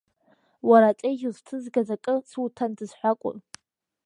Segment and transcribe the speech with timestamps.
[0.69, 3.37] Уара аҵеиџь узҭызгаз, акы суҭандаз ҳәа акәым.